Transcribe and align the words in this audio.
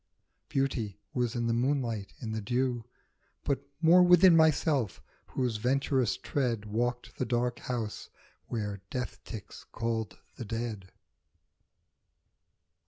Beauty 0.49 0.99
was 1.13 1.35
in 1.35 1.45
the 1.45 1.53
moonlight, 1.53 2.11
in 2.19 2.31
the 2.31 2.41
dew, 2.41 2.85
But 3.43 3.61
more 3.83 4.01
within 4.01 4.35
myself, 4.35 4.99
whose 5.27 5.57
venturous 5.57 6.17
tread 6.17 6.65
Walked 6.65 7.17
the 7.19 7.23
dark 7.25 7.59
house 7.59 8.09
where 8.47 8.81
death 8.89 9.23
ticks 9.23 9.63
called 9.63 10.17
the 10.37 10.45
dead. 10.45 10.91